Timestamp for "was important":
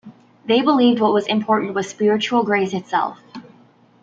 1.13-1.75